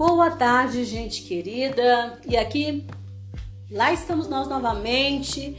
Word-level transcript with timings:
Boa 0.00 0.30
tarde, 0.30 0.82
gente 0.86 1.24
querida. 1.24 2.18
E 2.26 2.34
aqui, 2.34 2.86
lá 3.70 3.92
estamos 3.92 4.28
nós 4.28 4.48
novamente. 4.48 5.54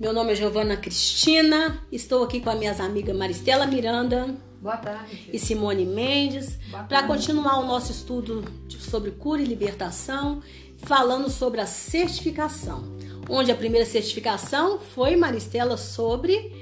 Meu 0.00 0.12
nome 0.12 0.32
é 0.32 0.34
Giovana 0.34 0.76
Cristina. 0.76 1.80
Estou 1.92 2.24
aqui 2.24 2.40
com 2.40 2.50
as 2.50 2.58
minhas 2.58 2.80
amigas 2.80 3.16
Maristela 3.16 3.64
Miranda. 3.64 4.34
Boa 4.60 4.76
tarde. 4.76 5.30
E 5.32 5.38
Simone 5.38 5.86
Mendes, 5.86 6.58
para 6.88 7.04
continuar 7.04 7.60
o 7.60 7.64
nosso 7.64 7.92
estudo 7.92 8.44
sobre 8.68 9.12
cura 9.12 9.40
e 9.40 9.44
libertação, 9.44 10.42
falando 10.78 11.30
sobre 11.30 11.60
a 11.60 11.66
certificação. 11.66 12.82
Onde 13.30 13.52
a 13.52 13.54
primeira 13.54 13.86
certificação 13.86 14.80
foi 14.80 15.14
Maristela 15.14 15.76
sobre 15.76 16.52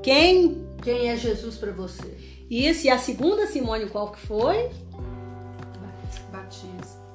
quem 0.00 0.64
quem 0.80 1.10
é 1.10 1.16
Jesus 1.16 1.56
para 1.56 1.72
você. 1.72 2.16
Isso, 2.48 2.86
e 2.86 2.90
a 2.90 2.98
segunda 2.98 3.48
Simone 3.48 3.86
qual 3.86 4.12
que 4.12 4.20
foi? 4.20 4.70
Batismo. 6.30 7.10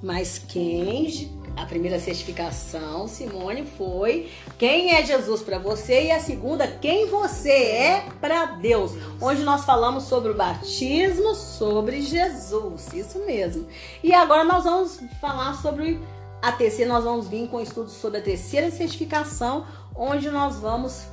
Mas 0.00 0.38
quem 0.38 1.36
a 1.56 1.66
primeira 1.66 1.98
certificação, 1.98 3.08
Simone, 3.08 3.66
foi 3.66 4.30
quem 4.56 4.94
é 4.94 5.04
Jesus 5.04 5.42
para 5.42 5.58
você 5.58 6.04
e 6.04 6.12
a 6.12 6.20
segunda, 6.20 6.68
quem 6.68 7.06
você 7.06 7.50
é 7.50 8.06
para 8.20 8.44
Deus. 8.46 8.92
Onde 9.20 9.42
nós 9.42 9.64
falamos 9.64 10.04
sobre 10.04 10.30
o 10.30 10.34
batismo, 10.34 11.34
sobre 11.34 12.00
Jesus. 12.00 12.92
Isso 12.92 13.18
mesmo. 13.26 13.66
E 14.02 14.14
agora 14.14 14.44
nós 14.44 14.62
vamos 14.62 15.00
falar 15.20 15.54
sobre 15.54 16.00
a 16.40 16.52
terceira, 16.52 16.92
nós 16.92 17.02
vamos 17.02 17.26
vir 17.26 17.48
com 17.48 17.60
estudos 17.60 17.94
sobre 17.94 18.20
a 18.20 18.22
terceira 18.22 18.70
certificação, 18.70 19.66
onde 19.96 20.30
nós 20.30 20.56
vamos 20.60 21.08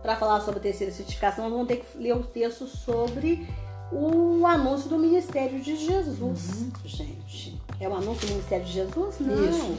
para 0.00 0.16
falar 0.16 0.40
sobre 0.40 0.60
a 0.60 0.62
terceira 0.62 0.90
certificação, 0.90 1.44
nós 1.44 1.52
vamos 1.52 1.68
ter 1.68 1.76
que 1.76 1.98
ler 1.98 2.16
o 2.16 2.22
texto 2.22 2.66
sobre 2.66 3.46
o 3.92 4.46
anúncio 4.46 4.88
do 4.88 4.98
ministério 4.98 5.60
de 5.60 5.76
Jesus, 5.76 6.20
uhum. 6.20 6.70
gente. 6.84 7.60
É 7.80 7.88
o 7.88 7.94
anúncio 7.94 8.26
do 8.26 8.32
ministério 8.34 8.64
de 8.66 8.72
Jesus? 8.72 9.16
Não. 9.20 9.44
Isso. 9.48 9.74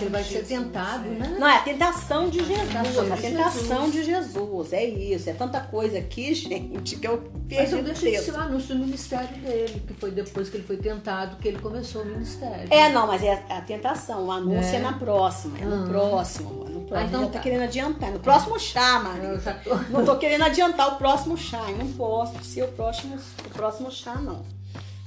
Ele 0.00 0.10
vai 0.10 0.22
ser 0.22 0.44
tentado, 0.44 1.08
né? 1.08 1.36
Não, 1.40 1.48
é 1.48 1.56
a 1.56 1.62
tentação 1.62 2.28
de 2.28 2.38
Jesus. 2.38 3.10
A, 3.10 3.14
a 3.14 3.16
tentação 3.16 3.90
de 3.90 4.04
Jesus. 4.04 4.72
É 4.72 4.84
isso. 4.84 5.28
É 5.28 5.32
tanta 5.32 5.60
coisa 5.60 5.98
aqui, 5.98 6.32
gente, 6.34 6.96
que 6.96 7.06
eu 7.06 7.18
perdi 7.48 7.62
Mas 7.62 7.72
eu 7.72 7.82
deixei 7.82 8.12
de 8.12 8.22
ser 8.22 8.32
o 8.32 8.36
anúncio 8.38 8.76
do 8.76 8.84
ministério 8.84 9.36
dele, 9.38 9.82
que 9.86 9.94
foi 9.94 10.12
depois 10.12 10.48
que 10.48 10.58
ele 10.58 10.64
foi 10.64 10.76
tentado 10.76 11.36
que 11.38 11.48
ele 11.48 11.58
começou 11.58 12.02
o 12.02 12.04
ministério. 12.06 12.68
É, 12.70 12.90
não, 12.90 13.08
mas 13.08 13.24
é 13.24 13.44
a 13.48 13.60
tentação. 13.60 14.26
O 14.26 14.30
anúncio 14.30 14.74
é, 14.74 14.76
é 14.76 14.80
na 14.80 14.92
próxima. 14.92 15.58
É 15.58 15.64
no 15.64 15.82
ah. 15.82 15.88
próximo. 15.88 16.65
Próximo. 16.86 16.96
Ah, 16.96 17.04
então 17.04 17.20
já 17.20 17.26
tá, 17.26 17.32
tá 17.32 17.40
querendo 17.40 17.62
adiantar. 17.62 18.10
No 18.12 18.20
próximo 18.20 18.58
chá, 18.58 19.00
Maria. 19.00 19.40
Tô... 19.64 19.74
Não 19.90 20.04
tô 20.04 20.16
querendo 20.16 20.42
adiantar 20.42 20.94
o 20.94 20.96
próximo 20.96 21.36
chá. 21.36 21.70
Eu 21.70 21.78
não 21.78 21.92
posso 21.92 22.42
ser 22.44 22.62
o 22.62 22.68
próximo, 22.68 23.16
o 23.44 23.50
próximo 23.50 23.90
chá, 23.90 24.14
não. 24.14 24.44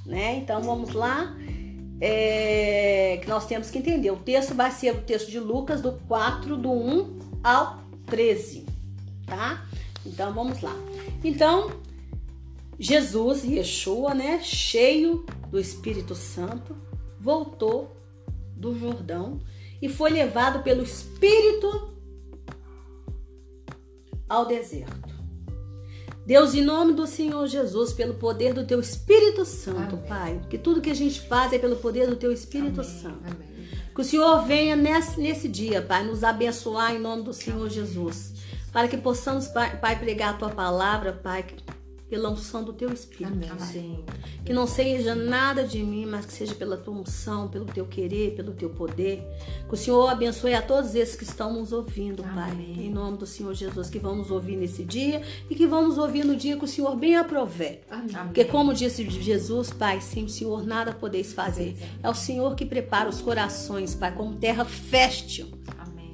Né? 0.06 0.38
Então 0.38 0.62
vamos 0.62 0.94
lá 0.94 1.36
é, 2.02 3.20
que 3.22 3.30
nós 3.30 3.46
temos 3.46 3.70
que 3.70 3.78
entender. 3.78 4.12
O 4.12 4.18
texto 4.18 4.54
vai 4.54 4.72
ser 4.72 4.96
o 4.96 5.02
texto 5.02 5.30
de 5.30 5.40
Lucas, 5.40 5.82
do 5.82 5.94
4, 6.08 6.56
do 6.56 6.72
1 6.72 7.20
ao 7.44 7.80
13, 8.06 8.66
tá? 9.26 9.66
Então 10.06 10.34
vamos 10.34 10.62
lá. 10.62 10.76
Então, 11.24 11.72
Jesus, 12.80 13.44
Yeshua, 13.44 14.14
né, 14.14 14.40
cheio 14.42 15.26
do 15.50 15.60
Espírito 15.60 16.16
Santo, 16.16 16.76
voltou 17.20 17.96
do 18.56 18.78
Jordão 18.78 19.40
e 19.82 19.90
foi 19.90 20.10
levado 20.10 20.64
pelo 20.64 20.84
Espírito 20.84 21.94
ao 24.28 24.46
deserto. 24.46 25.10
Deus, 26.26 26.54
em 26.54 26.64
nome 26.64 26.94
do 26.94 27.08
Senhor 27.08 27.48
Jesus, 27.48 27.92
pelo 27.92 28.14
poder 28.14 28.54
do 28.54 28.64
teu 28.64 28.80
Espírito 28.80 29.44
Santo, 29.46 29.96
Amém. 29.96 30.08
Pai, 30.08 30.42
que 30.48 30.60
tudo 30.60 30.82
que 30.82 30.92
a 30.92 30.96
gente 30.96 31.22
faz 31.22 31.52
é 31.54 31.58
pelo 31.58 31.78
poder 31.78 32.08
do 32.08 32.16
teu 32.16 32.32
Espírito 32.32 32.82
Amém. 32.82 33.02
Santo. 33.02 33.24
Amém. 33.26 33.50
Que 33.96 34.02
o 34.02 34.04
Senhor 34.04 34.46
venha 34.46 34.76
nesse, 34.76 35.20
nesse 35.20 35.48
dia, 35.48 35.82
Pai, 35.82 36.04
nos 36.04 36.24
abençoar 36.24 36.94
em 36.94 37.00
nome 37.00 37.24
do 37.24 37.34
Senhor 37.34 37.68
Jesus. 37.68 38.34
Para 38.72 38.88
que 38.88 38.96
possamos, 38.96 39.48
Pai, 39.48 39.80
pai 39.80 39.98
pregar 39.98 40.36
a 40.36 40.38
tua 40.38 40.50
palavra, 40.50 41.14
Pai, 41.14 41.44
pela 42.10 42.30
unção 42.30 42.64
do 42.64 42.74
teu 42.74 42.92
Espírito. 42.92 43.38
Amém. 43.52 44.04
Que 44.44 44.52
não 44.52 44.66
seja 44.66 45.14
nada 45.14 45.64
de 45.64 45.84
mim, 45.84 46.06
mas 46.06 46.26
que 46.26 46.34
seja 46.34 46.56
pela 46.56 46.76
tua 46.76 46.96
unção, 46.96 47.48
pelo 47.48 47.66
teu 47.66 47.86
querer, 47.86 48.36
pelo 48.36 48.52
teu 48.54 48.70
poder. 48.70 49.24
Que 49.68 49.74
o 49.74 49.78
Senhor 49.78 50.08
abençoe 50.08 50.56
a 50.56 50.62
todos 50.62 50.96
esses 50.96 51.16
que 51.16 51.24
estão 51.24 51.54
nos 51.54 51.72
ouvindo, 51.72 52.24
Amém. 52.24 52.36
Pai. 52.36 52.86
Em 52.86 52.90
nome 52.90 53.18
do 53.18 53.28
Senhor 53.28 53.54
Jesus, 53.54 53.90
que 53.90 54.00
vão 54.00 54.16
nos 54.16 54.32
ouvir 54.32 54.56
nesse 54.56 54.84
dia 54.84 55.22
e 55.50 55.56
que 55.56 55.68
vão 55.68 55.88
nos 55.88 55.98
ouvir 55.98 56.26
no 56.26 56.36
dia 56.36 56.58
que 56.58 56.66
o 56.66 56.68
Senhor 56.68 56.96
bem 56.96 57.16
aprover. 57.16 57.84
Amém. 57.90 58.10
Porque 58.26 58.46
como 58.46 58.74
disse 58.74 59.08
Jesus, 59.08 59.70
Pai, 59.72 60.02
sem 60.02 60.26
o 60.26 60.30
Senhor 60.30 60.66
nada 60.66 60.92
podeis 60.92 61.32
fazer. 61.32 61.78
É 62.02 62.10
o 62.10 62.16
Senhor 62.16 62.56
que 62.56 62.66
prepara 62.66 63.08
os 63.08 63.22
corações, 63.22 63.94
Pai, 63.94 64.14
como 64.16 64.36
terra 64.36 64.66
fértil 64.66 65.48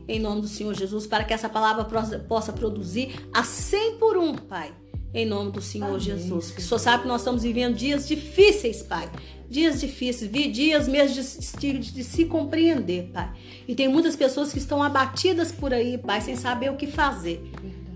em 0.07 0.19
nome 0.19 0.41
do 0.41 0.47
Senhor 0.47 0.71
Jesus, 0.75 1.07
para 1.07 1.23
que 1.23 1.33
essa 1.33 1.49
palavra 1.49 1.83
possa 2.27 2.53
produzir 2.53 3.27
a 3.33 3.43
100 3.43 3.97
por 3.97 4.15
um, 4.17 4.35
Pai 4.35 4.71
em 5.15 5.25
nome 5.25 5.49
do 5.49 5.61
Senhor 5.61 5.87
Amém. 5.87 5.99
Jesus. 6.01 6.51
Que 6.51 6.59
o 6.59 6.61
Senhor 6.61 6.79
sabe 6.79 7.03
que 7.03 7.07
nós 7.07 7.21
estamos 7.21 7.41
vivendo 7.41 7.73
dias 7.73 8.05
difíceis, 8.05 8.83
Pai. 8.83 9.09
Dias 9.49 9.79
difíceis, 9.79 10.29
dias 10.31 10.87
mesmo 10.87 11.23
de, 11.23 11.79
de, 11.79 11.91
de, 11.93 12.03
se 12.03 12.25
compreender, 12.25 13.11
Pai. 13.13 13.31
E 13.65 13.73
tem 13.73 13.87
muitas 13.87 14.15
pessoas 14.15 14.51
que 14.51 14.59
estão 14.59 14.83
abatidas 14.83 15.53
por 15.53 15.73
aí, 15.73 15.97
Pai, 15.97 16.19
sem 16.19 16.35
saber 16.35 16.69
o 16.69 16.75
que 16.75 16.85
fazer. 16.85 17.41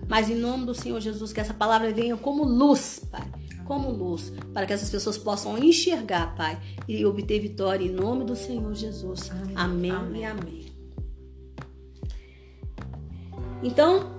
Mas 0.07 0.29
em 0.29 0.35
nome 0.35 0.65
do 0.65 0.73
Senhor 0.73 1.01
Jesus, 1.01 1.33
que 1.33 1.41
essa 1.41 1.53
palavra 1.53 1.91
venha 1.91 2.15
como 2.15 2.43
luz, 2.43 3.01
Pai. 3.11 3.27
Como 3.65 3.91
luz, 3.91 4.31
para 4.53 4.65
que 4.65 4.73
essas 4.73 4.89
pessoas 4.89 5.17
possam 5.17 5.57
enxergar, 5.57 6.35
Pai, 6.35 6.57
e 6.87 7.05
obter 7.05 7.39
vitória 7.39 7.85
em 7.85 7.91
nome 7.91 8.23
do 8.23 8.35
Senhor 8.35 8.73
Jesus. 8.73 9.29
Amém, 9.53 9.91
amém, 9.91 9.91
amém. 9.91 10.21
e 10.21 10.25
amém. 10.25 10.65
Então, 13.61 14.18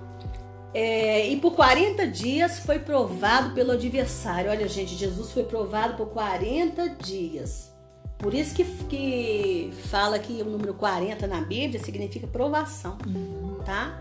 é, 0.73 1.27
e 1.27 1.37
por 1.37 1.53
40 1.53 2.07
dias 2.07 2.59
foi 2.59 2.79
provado 2.79 3.53
pelo 3.53 3.71
adversário. 3.71 4.49
Olha, 4.49 4.67
gente, 4.67 4.95
Jesus 4.95 5.31
foi 5.31 5.43
provado 5.43 5.95
por 5.95 6.07
40 6.07 6.89
dias. 6.89 7.71
Por 8.17 8.33
isso 8.33 8.53
que, 8.53 8.63
que 8.63 9.73
fala 9.89 10.19
que 10.19 10.41
o 10.41 10.45
número 10.45 10.73
40 10.75 11.25
na 11.27 11.41
Bíblia 11.41 11.83
significa 11.83 12.27
provação, 12.27 12.97
uhum. 13.05 13.57
tá? 13.65 13.99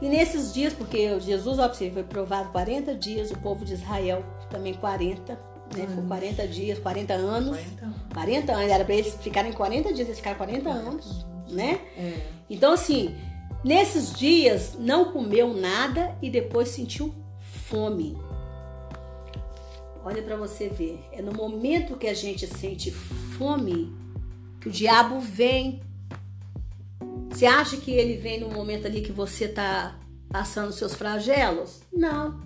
E 0.00 0.08
nesses 0.08 0.52
dias, 0.52 0.74
porque 0.74 1.18
Jesus, 1.20 1.58
ó, 1.58 1.72
foi 1.72 2.02
provado 2.02 2.50
40 2.50 2.94
dias, 2.94 3.30
o 3.30 3.38
povo 3.38 3.64
de 3.64 3.72
Israel 3.72 4.24
também 4.50 4.74
40, 4.74 5.32
né? 5.76 5.86
Ficou 5.86 6.04
40 6.04 6.48
dias, 6.48 6.78
40 6.78 7.14
anos. 7.14 7.56
40, 7.56 8.12
40 8.12 8.52
anos, 8.52 8.70
era 8.70 8.84
para 8.84 8.94
eles 8.94 9.16
ficarem 9.20 9.52
40 9.52 9.92
dias, 9.94 10.06
eles 10.06 10.18
ficaram 10.18 10.36
40 10.36 10.68
anos, 10.68 11.26
né? 11.48 11.80
É. 11.96 12.20
Então, 12.50 12.72
assim, 12.74 13.16
Nesses 13.64 14.12
dias 14.12 14.74
não 14.78 15.12
comeu 15.12 15.54
nada 15.54 16.16
e 16.20 16.28
depois 16.28 16.68
sentiu 16.68 17.14
fome. 17.68 18.16
Olha 20.04 20.20
para 20.20 20.34
você 20.36 20.68
ver, 20.68 21.00
é 21.12 21.22
no 21.22 21.32
momento 21.32 21.96
que 21.96 22.08
a 22.08 22.14
gente 22.14 22.44
sente 22.46 22.90
fome 22.90 23.94
que 24.60 24.68
o 24.68 24.72
diabo 24.72 25.20
vem. 25.20 25.80
Você 27.30 27.46
acha 27.46 27.76
que 27.76 27.92
ele 27.92 28.16
vem 28.16 28.40
no 28.40 28.48
momento 28.48 28.86
ali 28.86 29.00
que 29.00 29.12
você 29.12 29.46
tá 29.46 29.96
passando 30.28 30.72
seus 30.72 30.94
flagelos? 30.94 31.82
Não. 31.92 32.40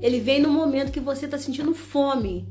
Ele 0.00 0.20
vem 0.20 0.40
no 0.40 0.50
momento 0.50 0.90
que 0.90 1.00
você 1.00 1.28
tá 1.28 1.38
sentindo 1.38 1.74
fome. 1.74 2.48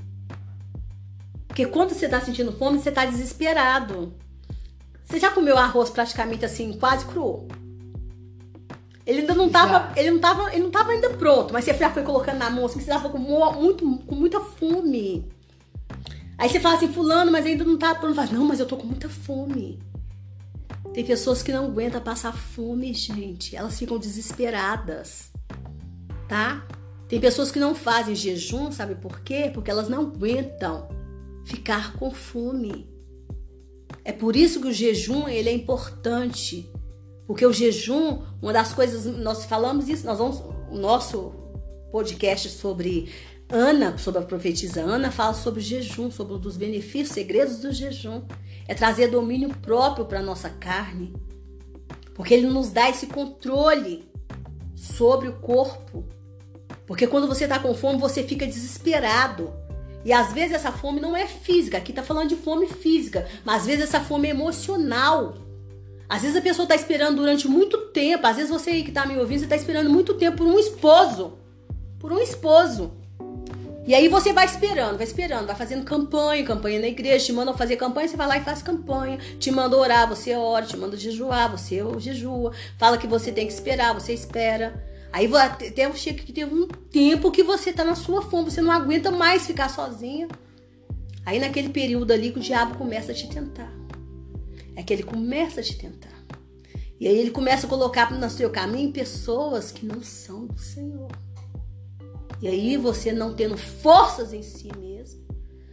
Porque 1.47 1.65
quando 1.65 1.93
você 1.93 2.07
tá 2.07 2.21
sentindo 2.21 2.51
fome, 2.51 2.79
você 2.79 2.91
tá 2.91 3.05
desesperado. 3.05 4.13
Você 5.03 5.19
já 5.19 5.31
comeu 5.31 5.57
arroz 5.57 5.89
praticamente 5.89 6.45
assim, 6.45 6.73
quase 6.73 7.05
cru? 7.05 7.47
Ele 9.05 9.21
ainda 9.21 9.33
não 9.33 9.49
tava, 9.49 9.91
ele 9.95 10.11
não 10.11 10.19
tava, 10.19 10.53
ele 10.53 10.63
não 10.63 10.71
tava 10.71 10.91
ainda 10.91 11.09
pronto, 11.11 11.51
mas 11.51 11.65
você 11.65 11.73
já 11.73 11.89
foi 11.89 12.03
colocando 12.03 12.37
na 12.37 12.49
mão, 12.49 12.65
assim, 12.65 12.79
você 12.79 12.89
tava 12.89 13.09
com, 13.09 13.17
muito, 13.17 13.97
com 14.05 14.15
muita 14.15 14.39
fome. 14.39 15.25
Aí 16.37 16.49
você 16.49 16.59
fala 16.59 16.75
assim, 16.75 16.87
fulano, 16.87 17.31
mas 17.31 17.45
ainda 17.45 17.63
não 17.63 17.77
tá 17.77 17.93
pronto. 17.93 18.15
Fala, 18.15 18.31
não, 18.31 18.45
mas 18.45 18.59
eu 18.59 18.65
tô 18.65 18.77
com 18.77 18.87
muita 18.87 19.09
fome. 19.09 19.79
Tem 20.93 21.05
pessoas 21.05 21.41
que 21.41 21.51
não 21.51 21.65
aguentam 21.65 22.01
passar 22.01 22.33
fome, 22.33 22.93
gente. 22.93 23.55
Elas 23.55 23.77
ficam 23.77 23.97
desesperadas, 23.97 25.31
tá? 26.27 26.65
Tem 27.07 27.19
pessoas 27.19 27.51
que 27.51 27.59
não 27.59 27.75
fazem 27.75 28.15
jejum, 28.15 28.71
sabe 28.71 28.95
por 28.95 29.19
quê? 29.21 29.51
Porque 29.53 29.69
elas 29.69 29.87
não 29.87 30.01
aguentam 30.01 30.87
ficar 31.45 31.93
com 31.93 32.11
fome. 32.11 32.89
É 34.03 34.11
por 34.11 34.35
isso 34.35 34.61
que 34.61 34.67
o 34.67 34.73
jejum 34.73 35.27
ele 35.27 35.49
é 35.49 35.53
importante. 35.53 36.71
Porque 37.31 37.45
o 37.45 37.53
jejum, 37.53 38.23
uma 38.41 38.51
das 38.51 38.73
coisas, 38.73 39.05
nós 39.05 39.45
falamos 39.45 39.87
isso, 39.87 40.05
nós 40.05 40.17
vamos, 40.17 40.43
o 40.69 40.75
nosso 40.75 41.31
podcast 41.89 42.49
sobre 42.49 43.09
Ana, 43.47 43.97
sobre 43.97 44.19
a 44.19 44.25
profetisa 44.25 44.81
Ana, 44.81 45.09
fala 45.11 45.33
sobre 45.33 45.61
jejum, 45.61 46.11
sobre 46.11 46.33
um 46.33 46.37
dos 46.37 46.57
benefícios, 46.57 47.13
segredos 47.13 47.59
do 47.59 47.71
jejum. 47.71 48.23
É 48.67 48.73
trazer 48.73 49.07
domínio 49.07 49.47
próprio 49.61 50.03
para 50.03 50.21
nossa 50.21 50.49
carne. 50.49 51.13
Porque 52.13 52.33
ele 52.33 52.47
nos 52.47 52.69
dá 52.69 52.89
esse 52.89 53.07
controle 53.07 54.03
sobre 54.75 55.29
o 55.29 55.39
corpo. 55.39 56.03
Porque 56.85 57.07
quando 57.07 57.27
você 57.27 57.45
está 57.45 57.59
com 57.59 57.73
fome, 57.73 57.97
você 57.97 58.23
fica 58.23 58.45
desesperado. 58.45 59.53
E 60.03 60.11
às 60.11 60.33
vezes 60.33 60.51
essa 60.51 60.73
fome 60.73 60.99
não 60.99 61.15
é 61.15 61.25
física, 61.25 61.77
aqui 61.77 61.93
tá 61.93 62.03
falando 62.03 62.27
de 62.27 62.35
fome 62.35 62.67
física, 62.67 63.25
mas 63.45 63.61
às 63.61 63.67
vezes 63.67 63.83
essa 63.85 64.01
fome 64.01 64.27
é 64.27 64.31
emocional. 64.31 65.50
Às 66.11 66.23
vezes 66.23 66.35
a 66.35 66.41
pessoa 66.41 66.67
tá 66.67 66.75
esperando 66.75 67.15
durante 67.15 67.47
muito 67.47 67.77
tempo, 67.87 68.27
às 68.27 68.35
vezes 68.35 68.51
você 68.51 68.71
aí 68.71 68.83
que 68.83 68.91
tá 68.91 69.05
me 69.05 69.17
ouvindo, 69.17 69.39
você 69.39 69.47
tá 69.47 69.55
esperando 69.55 69.89
muito 69.89 70.13
tempo 70.15 70.39
por 70.39 70.45
um 70.45 70.59
esposo. 70.59 71.37
Por 71.97 72.11
um 72.11 72.19
esposo. 72.19 72.91
E 73.87 73.95
aí 73.95 74.09
você 74.09 74.33
vai 74.33 74.45
esperando, 74.45 74.97
vai 74.97 75.07
esperando, 75.07 75.47
vai 75.47 75.55
fazendo 75.55 75.85
campanha, 75.85 76.43
campanha 76.43 76.81
na 76.81 76.87
igreja, 76.89 77.27
te 77.27 77.31
mandam 77.31 77.55
fazer 77.55 77.77
campanha, 77.77 78.09
você 78.09 78.17
vai 78.17 78.27
lá 78.27 78.37
e 78.37 78.43
faz 78.43 78.61
campanha. 78.61 79.19
Te 79.39 79.49
manda 79.51 79.77
orar, 79.77 80.05
você 80.05 80.35
ora, 80.35 80.65
te 80.65 80.75
manda 80.75 80.97
jejuar, 80.97 81.49
você 81.49 81.81
jejua. 81.99 82.51
Fala 82.77 82.97
que 82.97 83.07
você 83.07 83.31
tem 83.31 83.47
que 83.47 83.53
esperar, 83.53 83.93
você 83.93 84.11
espera. 84.11 84.85
Aí 85.13 85.33
até 85.33 85.89
chega 85.93 86.23
que 86.23 86.33
teve 86.33 86.53
um 86.53 86.67
tempo 86.67 87.31
que 87.31 87.41
você 87.41 87.71
tá 87.71 87.85
na 87.85 87.95
sua 87.95 88.21
fome, 88.21 88.51
você 88.51 88.61
não 88.61 88.73
aguenta 88.73 89.11
mais 89.11 89.47
ficar 89.47 89.69
sozinha. 89.69 90.27
Aí 91.25 91.39
naquele 91.39 91.69
período 91.69 92.11
ali 92.11 92.33
que 92.33 92.39
o 92.39 92.41
diabo 92.41 92.77
começa 92.77 93.13
a 93.13 93.15
te 93.15 93.29
tentar. 93.29 93.80
É 94.75 94.83
que 94.83 94.93
ele 94.93 95.03
começa 95.03 95.59
a 95.59 95.63
te 95.63 95.77
tentar. 95.77 96.09
E 96.99 97.07
aí 97.07 97.17
ele 97.17 97.31
começa 97.31 97.65
a 97.65 97.69
colocar 97.69 98.11
no 98.11 98.29
seu 98.29 98.49
caminho 98.49 98.91
pessoas 98.91 99.71
que 99.71 99.85
não 99.85 100.03
são 100.03 100.45
do 100.45 100.59
Senhor. 100.59 101.11
E 102.41 102.47
aí 102.47 102.77
você 102.77 103.11
não 103.11 103.33
tendo 103.33 103.57
forças 103.57 104.33
em 104.33 104.41
si 104.41 104.69
mesmo, 104.77 105.25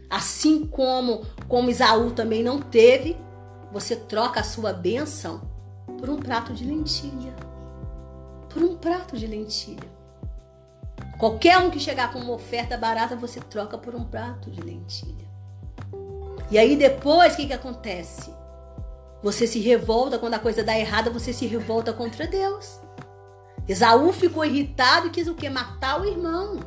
assim 0.09 0.65
como 0.65 1.25
como 1.47 1.69
Isaú 1.69 2.11
também 2.11 2.43
não 2.43 2.59
teve, 2.59 3.15
você 3.71 3.95
troca 3.95 4.39
a 4.39 4.43
sua 4.43 4.73
bênção 4.73 5.41
por 5.99 6.09
um 6.09 6.17
prato 6.17 6.53
de 6.53 6.65
lentilha 6.65 7.49
por 8.49 8.63
um 8.63 8.75
prato 8.75 9.15
de 9.15 9.27
lentilha. 9.27 9.89
Qualquer 11.17 11.57
um 11.59 11.69
que 11.69 11.79
chegar 11.79 12.11
com 12.11 12.19
uma 12.19 12.33
oferta 12.33 12.77
barata, 12.77 13.15
você 13.15 13.39
troca 13.39 13.77
por 13.77 13.93
um 13.95 14.03
prato 14.03 14.49
de 14.49 14.61
lentilha. 14.61 15.29
E 16.49 16.57
aí 16.57 16.75
depois, 16.75 17.33
o 17.33 17.37
que, 17.37 17.47
que 17.47 17.53
acontece? 17.53 18.33
Você 19.21 19.45
se 19.45 19.59
revolta 19.59 20.17
quando 20.17 20.35
a 20.35 20.39
coisa 20.39 20.63
dá 20.63 20.77
errada, 20.77 21.09
você 21.09 21.33
se 21.33 21.45
revolta 21.45 21.91
contra 21.91 22.25
Deus. 22.25 22.79
Esaú 23.67 24.11
ficou 24.13 24.45
irritado 24.45 25.07
e 25.07 25.09
quis 25.09 25.27
o 25.27 25.35
que? 25.35 25.49
Matar 25.49 26.01
o 26.01 26.05
irmão. 26.05 26.59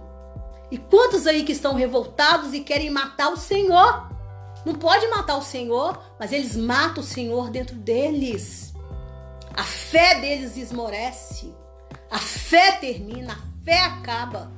E 0.71 0.79
quantos 0.79 1.27
aí 1.27 1.43
que 1.43 1.53
estão 1.53 1.75
revoltados 1.75 2.55
e 2.55 2.61
querem 2.61 2.91
matar 2.91 3.31
o 3.31 3.37
Senhor? 3.37 4.11
Não 4.65 4.75
pode 4.75 5.07
matar 5.09 5.37
o 5.37 5.43
Senhor, 5.43 6.01
mas 6.19 6.33
eles 6.33 6.57
matam 6.57 7.03
o 7.03 7.07
Senhor 7.07 7.51
dentro 7.51 7.75
deles. 7.75 8.73
A 9.55 9.65
fé 9.65 10.21
deles 10.21 10.57
esmorece. 10.57 11.53
A 12.11 12.19
fé 12.19 12.73
termina, 12.73 13.33
a 13.33 13.65
fé 13.65 13.79
acaba. 13.81 14.53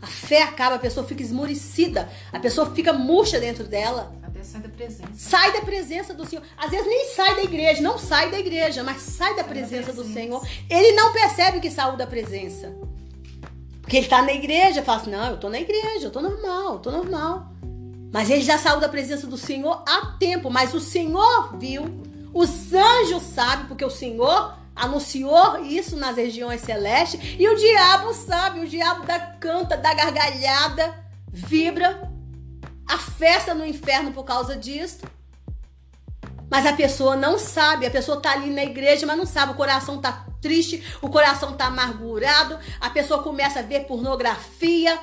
A 0.00 0.06
fé 0.06 0.42
acaba, 0.42 0.76
a 0.76 0.78
pessoa 0.78 1.06
fica 1.06 1.22
esmorecida, 1.22 2.10
a 2.30 2.38
pessoa 2.38 2.70
fica 2.72 2.92
murcha 2.92 3.40
dentro 3.40 3.64
dela. 3.64 4.12
Sai 4.44 4.60
da 4.60 4.68
presença. 4.68 5.10
Sai 5.16 5.52
da 5.52 5.60
presença 5.62 6.14
do 6.14 6.26
Senhor. 6.26 6.44
Às 6.56 6.70
vezes 6.70 6.86
nem 6.86 7.14
sai 7.14 7.34
da 7.36 7.42
igreja, 7.42 7.82
não 7.82 7.98
sai 7.98 8.30
da 8.30 8.38
igreja, 8.38 8.82
mas 8.82 9.02
sai 9.02 9.34
da 9.34 9.44
presença, 9.44 9.92
da 9.92 10.02
do 10.02 10.12
Senhor. 10.12 10.46
Ele 10.68 10.92
não 10.92 11.12
percebe 11.12 11.60
que 11.60 11.70
saiu 11.70 11.96
da 11.96 12.06
presença. 12.06 12.74
Porque 13.80 13.96
ele 13.96 14.06
está 14.06 14.22
na 14.22 14.32
igreja, 14.32 14.82
fala 14.82 15.00
assim: 15.00 15.10
não, 15.10 15.26
eu 15.26 15.34
estou 15.34 15.50
na 15.50 15.60
igreja, 15.60 16.04
eu 16.04 16.08
estou 16.08 16.22
normal, 16.22 16.74
eu 16.74 16.78
tô 16.78 16.90
normal. 16.90 17.52
Mas 18.12 18.30
ele 18.30 18.42
já 18.42 18.56
saiu 18.56 18.78
da 18.78 18.88
presença 18.88 19.26
do 19.26 19.36
Senhor 19.36 19.82
há 19.86 20.14
tempo, 20.18 20.48
mas 20.48 20.72
o 20.72 20.80
Senhor 20.80 21.58
viu, 21.58 21.84
os 22.32 22.72
anjos 22.72 23.22
sabem, 23.22 23.66
porque 23.66 23.84
o 23.84 23.90
Senhor 23.90 24.56
anunciou 24.74 25.64
isso 25.64 25.96
nas 25.96 26.16
regiões 26.16 26.60
celestes 26.60 27.20
e 27.38 27.48
o 27.48 27.56
diabo 27.56 28.12
sabe, 28.12 28.60
o 28.60 28.68
diabo 28.68 29.04
dá 29.04 29.18
canta, 29.18 29.76
dá 29.76 29.94
gargalhada, 29.94 30.94
vibra, 31.28 32.13
a 32.86 32.98
festa 32.98 33.54
no 33.54 33.64
inferno 33.64 34.12
por 34.12 34.24
causa 34.24 34.56
disso. 34.56 35.00
Mas 36.50 36.66
a 36.66 36.72
pessoa 36.72 37.16
não 37.16 37.38
sabe, 37.38 37.86
a 37.86 37.90
pessoa 37.90 38.20
tá 38.20 38.32
ali 38.32 38.50
na 38.50 38.62
igreja, 38.62 39.06
mas 39.06 39.16
não 39.16 39.26
sabe, 39.26 39.52
o 39.52 39.56
coração 39.56 39.98
tá 40.00 40.26
triste, 40.40 40.84
o 41.00 41.08
coração 41.08 41.54
tá 41.54 41.66
amargurado, 41.66 42.58
a 42.80 42.90
pessoa 42.90 43.22
começa 43.22 43.60
a 43.60 43.62
ver 43.62 43.86
pornografia, 43.86 44.98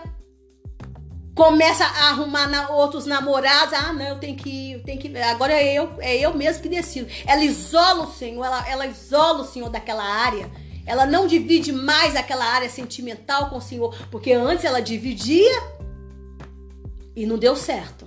começa 1.36 1.84
a 1.84 2.10
arrumar 2.10 2.48
na, 2.48 2.70
outros 2.70 3.06
namorados. 3.06 3.74
Ah, 3.74 3.92
não, 3.92 4.06
eu 4.06 4.20
tenho 4.20 4.38
que 4.38 4.50
ir, 4.50 4.84
tenho 4.84 5.00
que 5.00 5.18
Agora 5.18 5.54
é 5.54 5.74
eu, 5.74 5.92
é 6.00 6.18
eu 6.18 6.34
mesmo 6.34 6.62
que 6.62 6.70
decido. 6.70 7.10
Ela 7.26 7.44
isola 7.44 8.06
o 8.06 8.14
Senhor, 8.14 8.46
ela, 8.46 8.70
ela 8.70 8.86
isola 8.86 9.42
o 9.42 9.46
Senhor 9.46 9.70
daquela 9.70 10.04
área. 10.04 10.50
Ela 10.86 11.06
não 11.06 11.28
divide 11.28 11.72
mais 11.72 12.16
aquela 12.16 12.46
área 12.46 12.70
sentimental 12.70 13.50
com 13.50 13.58
o 13.58 13.62
Senhor, 13.62 13.96
porque 14.10 14.34
antes 14.34 14.66
ela 14.66 14.82
dividia 14.82 15.81
e 17.16 17.26
não 17.26 17.38
deu 17.38 17.56
certo. 17.56 18.06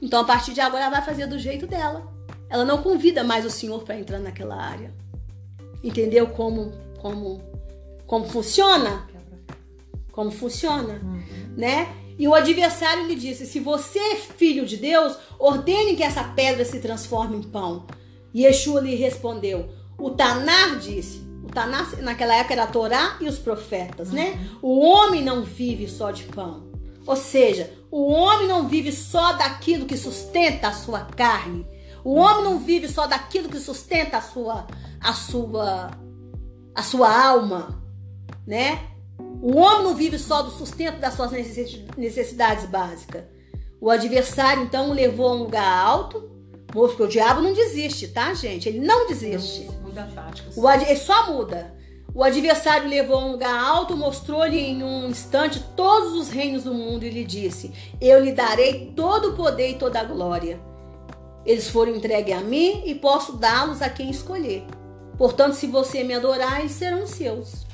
Então 0.00 0.20
a 0.20 0.24
partir 0.24 0.52
de 0.52 0.60
agora 0.60 0.84
ela 0.84 0.96
vai 0.96 1.04
fazer 1.04 1.26
do 1.26 1.38
jeito 1.38 1.66
dela. 1.66 2.12
Ela 2.48 2.64
não 2.64 2.82
convida 2.82 3.22
mais 3.22 3.44
o 3.44 3.50
Senhor 3.50 3.82
para 3.82 3.98
entrar 3.98 4.18
naquela 4.18 4.56
área. 4.56 4.92
Entendeu 5.82 6.28
como 6.28 6.72
como 7.00 7.40
como 8.06 8.28
funciona? 8.28 9.08
Como 10.10 10.30
funciona, 10.30 11.00
uhum. 11.02 11.22
né? 11.56 11.88
E 12.18 12.28
o 12.28 12.34
adversário 12.34 13.06
lhe 13.06 13.14
disse: 13.14 13.46
Se 13.46 13.60
você 13.60 13.98
é 13.98 14.16
filho 14.16 14.66
de 14.66 14.76
Deus, 14.76 15.16
ordene 15.38 15.96
que 15.96 16.02
essa 16.02 16.22
pedra 16.24 16.64
se 16.64 16.80
transforme 16.80 17.36
em 17.36 17.42
pão. 17.42 17.86
E 18.34 18.44
Yeshua 18.44 18.80
lhe 18.80 18.94
respondeu: 18.94 19.70
O 19.96 20.10
Tanar 20.10 20.78
disse. 20.78 21.22
O 21.42 21.46
Tanar 21.46 21.96
naquela 22.02 22.34
época 22.34 22.52
era 22.52 22.64
a 22.64 22.66
Torá 22.66 23.16
e 23.20 23.26
os 23.26 23.38
profetas, 23.38 24.10
né? 24.10 24.38
O 24.60 24.80
homem 24.80 25.22
não 25.22 25.42
vive 25.42 25.88
só 25.88 26.10
de 26.10 26.24
pão. 26.24 26.70
Ou 27.06 27.16
seja, 27.16 27.72
o 27.90 28.12
homem 28.12 28.46
não 28.46 28.68
vive 28.68 28.92
só 28.92 29.32
daquilo 29.32 29.86
que 29.86 29.96
sustenta 29.96 30.68
a 30.68 30.72
sua 30.72 31.00
carne. 31.00 31.66
O 32.04 32.14
homem 32.14 32.44
não 32.44 32.58
vive 32.58 32.88
só 32.88 33.06
daquilo 33.06 33.48
que 33.48 33.58
sustenta 33.58 34.18
a 34.18 34.22
sua 34.22 34.66
a 35.00 35.12
sua 35.12 35.90
a 36.74 36.82
sua 36.82 37.24
alma, 37.24 37.82
né? 38.46 38.86
O 39.42 39.56
homem 39.56 39.84
não 39.84 39.94
vive 39.94 40.18
só 40.18 40.42
do 40.42 40.50
sustento 40.50 40.98
das 40.98 41.14
suas 41.14 41.30
necessidades 41.96 42.66
básicas. 42.66 43.24
O 43.80 43.90
adversário, 43.90 44.62
então, 44.62 44.90
o 44.90 44.92
levou 44.92 45.28
a 45.28 45.32
um 45.32 45.38
lugar 45.44 45.86
alto, 45.86 46.30
porque 46.68 47.02
o 47.02 47.08
diabo 47.08 47.40
não 47.40 47.54
desiste, 47.54 48.08
tá, 48.08 48.34
gente? 48.34 48.68
Ele 48.68 48.80
não 48.80 49.06
desiste. 49.06 49.64
Não, 49.64 49.80
muda 49.80 50.02
a 50.02 50.06
tática. 50.06 50.50
O 50.54 50.68
ad... 50.68 50.84
Ele 50.84 50.96
só 50.96 51.32
muda. 51.32 51.74
O 52.14 52.24
adversário 52.24 52.88
levou 52.88 53.16
a 53.16 53.24
um 53.24 53.32
lugar 53.32 53.54
alto, 53.54 53.96
mostrou-lhe 53.96 54.58
em 54.58 54.82
um 54.82 55.08
instante 55.08 55.60
todos 55.76 56.12
os 56.14 56.28
reinos 56.28 56.64
do 56.64 56.74
mundo 56.74 57.04
e 57.04 57.10
lhe 57.10 57.24
disse: 57.24 57.72
Eu 58.00 58.22
lhe 58.22 58.32
darei 58.32 58.92
todo 58.96 59.30
o 59.30 59.36
poder 59.36 59.70
e 59.70 59.78
toda 59.78 60.00
a 60.00 60.04
glória. 60.04 60.60
Eles 61.44 61.68
foram 61.68 61.94
entregues 61.94 62.36
a 62.36 62.40
mim 62.40 62.82
e 62.84 62.94
posso 62.94 63.34
dá-los 63.34 63.80
a 63.80 63.88
quem 63.88 64.10
escolher. 64.10 64.64
Portanto, 65.16 65.54
se 65.54 65.66
você 65.66 66.02
me 66.02 66.14
adorar, 66.14 66.60
eles 66.60 66.72
serão 66.72 67.06
seus. 67.06 67.66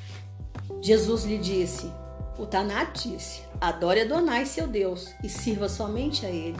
Jesus 0.80 1.24
lhe 1.24 1.38
disse, 1.38 1.90
o 2.38 2.44
Tanat 2.44 3.08
disse, 3.08 3.42
adore 3.60 4.02
Adonai 4.02 4.44
seu 4.44 4.66
Deus 4.66 5.12
e 5.22 5.28
sirva 5.28 5.68
somente 5.68 6.26
a 6.26 6.28
ele. 6.28 6.58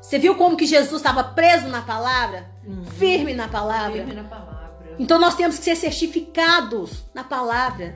Você 0.00 0.18
viu 0.18 0.36
como 0.36 0.56
que 0.56 0.66
Jesus 0.66 1.00
estava 1.00 1.24
preso 1.24 1.68
na 1.68 1.82
palavra? 1.82 2.50
Uhum. 2.66 2.84
Firme 2.84 3.34
na 3.34 3.48
palavra? 3.48 3.92
Firme 3.92 4.14
na 4.14 4.24
palavra. 4.24 4.57
Então 4.98 5.18
nós 5.18 5.36
temos 5.36 5.58
que 5.58 5.64
ser 5.64 5.76
certificados 5.76 7.04
na 7.14 7.22
palavra. 7.22 7.94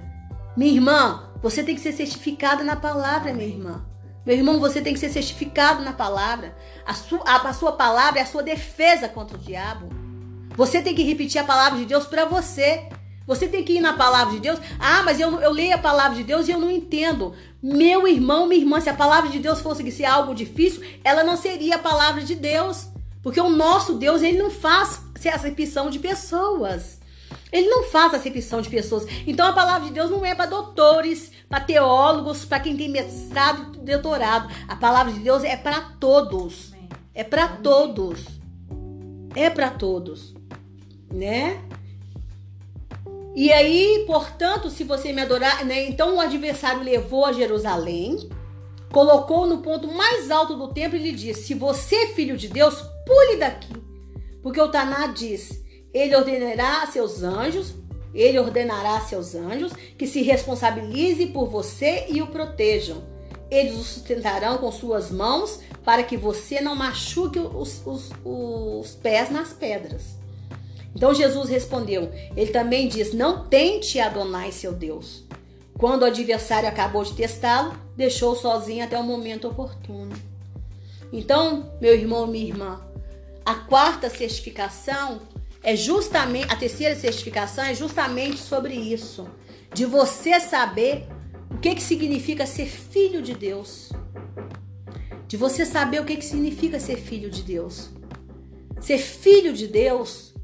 Minha 0.56 0.73
irmã, 0.73 1.32
você 1.42 1.62
tem 1.62 1.75
que 1.75 1.80
ser 1.80 1.92
certificada 1.92 2.62
na 2.62 2.76
palavra, 2.76 3.32
minha 3.32 3.49
irmã. 3.49 3.85
Meu 4.25 4.37
irmão, 4.37 4.61
você 4.61 4.80
tem 4.80 4.94
que 4.94 5.00
ser 5.00 5.11
certificado 5.11 5.82
na 5.82 5.92
palavra. 5.92 6.56
A 6.87 6.94
sua, 6.94 7.21
a, 7.26 7.49
a 7.49 7.52
sua 7.52 7.73
palavra 7.73 8.21
é 8.21 8.23
a 8.23 8.26
sua 8.26 8.42
defesa 8.42 9.09
contra 9.09 9.37
o 9.37 9.40
diabo. 9.40 9.88
Você 10.56 10.80
tem 10.80 10.94
que 10.94 11.02
repetir 11.02 11.40
a 11.40 11.44
palavra 11.44 11.78
de 11.78 11.87
Deus 11.87 12.06
para 12.06 12.25
você. 12.25 12.88
Você 13.26 13.49
tem 13.49 13.64
que 13.64 13.75
ir 13.75 13.80
na 13.80 13.94
palavra 13.94 14.35
de 14.35 14.40
Deus. 14.40 14.61
Ah, 14.78 15.02
mas 15.02 15.18
eu, 15.18 15.40
eu 15.40 15.50
leio 15.50 15.75
a 15.75 15.78
palavra 15.78 16.16
de 16.16 16.23
Deus 16.23 16.47
e 16.47 16.52
eu 16.52 16.61
não 16.61 16.71
entendo. 16.71 17.35
Meu 17.61 18.06
irmão, 18.06 18.47
minha 18.47 18.61
irmã, 18.61 18.80
se 18.80 18.88
a 18.88 18.94
palavra 18.94 19.28
de 19.28 19.40
Deus 19.40 19.61
fosse 19.61 19.90
ser 19.90 20.04
algo 20.04 20.35
difícil, 20.35 20.82
ela 21.02 21.25
não 21.25 21.37
seria 21.37 21.76
a 21.76 21.80
palavra 21.80 22.23
de 22.23 22.37
Deus. 22.37 22.88
Porque 23.23 23.40
o 23.40 23.50
nosso 23.50 23.94
Deus, 23.94 24.23
ele 24.23 24.38
não 24.38 24.50
faz 24.50 25.00
acepção 25.28 25.90
de 25.90 25.98
pessoas. 25.98 27.00
Ele 27.50 27.68
não 27.68 27.84
faz 27.84 28.14
acepção 28.14 28.62
de 28.62 28.68
pessoas. 28.68 29.06
Então 29.26 29.46
a 29.46 29.52
palavra 29.52 29.88
de 29.88 29.94
Deus 29.94 30.10
não 30.10 30.24
é 30.24 30.34
para 30.34 30.46
doutores, 30.46 31.30
para 31.48 31.60
teólogos, 31.60 32.44
para 32.44 32.60
quem 32.60 32.76
tem 32.76 32.88
mestrado 32.88 33.76
e 33.76 33.78
doutorado. 33.78 34.52
A 34.66 34.76
palavra 34.76 35.12
de 35.12 35.20
Deus 35.20 35.44
é 35.44 35.56
para 35.56 35.80
todos. 36.00 36.72
É 37.14 37.22
para 37.22 37.48
todos. 37.48 38.24
É 39.34 39.50
para 39.50 39.70
todos. 39.70 40.34
Né? 41.12 41.60
E 43.34 43.52
aí, 43.52 44.04
portanto, 44.06 44.68
se 44.68 44.84
você 44.84 45.12
me 45.12 45.22
adorar, 45.22 45.64
né? 45.64 45.86
Então 45.88 46.16
o 46.16 46.20
adversário 46.20 46.82
levou 46.82 47.24
a 47.24 47.32
Jerusalém, 47.32 48.28
colocou 48.90 49.46
no 49.46 49.58
ponto 49.58 49.90
mais 49.90 50.30
alto 50.30 50.54
do 50.54 50.68
templo 50.68 50.98
e 50.98 51.02
lhe 51.02 51.12
disse: 51.12 51.44
Se 51.44 51.54
você 51.54 51.96
é 51.96 52.06
filho 52.08 52.36
de 52.36 52.48
Deus, 52.48 52.82
pule 53.06 53.36
daqui. 53.36 53.91
Porque 54.42 54.61
o 54.61 54.68
Taná 54.68 55.06
diz: 55.08 55.62
Ele 55.92 56.16
ordenará 56.16 56.82
a 56.82 56.87
seus 56.87 57.22
anjos, 57.22 57.75
ele 58.14 58.38
ordenará 58.38 58.96
a 58.96 59.00
seus 59.00 59.34
anjos 59.34 59.72
que 59.96 60.06
se 60.06 60.22
responsabilize 60.22 61.26
por 61.26 61.49
você 61.49 62.06
e 62.08 62.20
o 62.20 62.26
protejam. 62.26 63.02
eles 63.50 63.75
o 63.75 63.84
sustentarão 63.84 64.58
com 64.58 64.72
suas 64.72 65.11
mãos 65.11 65.61
para 65.84 66.02
que 66.02 66.16
você 66.16 66.61
não 66.61 66.75
machuque 66.75 67.38
os, 67.38 67.82
os, 67.87 68.11
os 68.25 68.94
pés 68.96 69.30
nas 69.30 69.52
pedras. 69.52 70.20
Então 70.94 71.14
Jesus 71.14 71.49
respondeu. 71.49 72.11
Ele 72.37 72.50
também 72.50 72.88
diz: 72.88 73.12
Não 73.12 73.46
tente 73.46 73.99
Adonai 74.00 74.52
seu 74.52 74.72
Deus. 74.72 75.25
Quando 75.78 76.02
o 76.02 76.06
adversário 76.06 76.68
acabou 76.68 77.02
de 77.02 77.14
testá-lo, 77.14 77.72
deixou 77.96 78.37
sozinho 78.37 78.84
até 78.84 78.99
o 78.99 79.02
momento 79.02 79.49
oportuno. 79.49 80.12
Então, 81.12 81.70
meu 81.80 81.94
irmão, 81.94 82.26
minha 82.26 82.46
irmã, 82.46 82.80
a 83.44 83.54
quarta 83.54 84.08
certificação 84.08 85.22
é 85.62 85.76
justamente 85.76 86.52
a 86.52 86.56
terceira 86.56 86.94
certificação 86.96 87.64
é 87.64 87.75
justamente 87.75 88.38
sobre 88.38 88.75
isso, 88.75 89.28
de 89.72 89.84
você 89.84 90.40
saber 90.40 91.06
o 91.50 91.58
que 91.58 91.75
que 91.75 91.82
significa 91.82 92.46
ser 92.46 92.66
filho 92.66 93.22
de 93.22 93.34
Deus. 93.34 93.90
De 95.26 95.37
você 95.37 95.64
saber 95.64 96.00
o 96.00 96.04
que 96.04 96.16
que 96.16 96.25
significa 96.25 96.78
ser 96.78 96.96
filho 96.96 97.30
de 97.30 97.42
Deus. 97.42 97.90
Ser 98.80 98.99
filho 98.99 99.52
de 99.52 99.66
Deus 99.66 100.34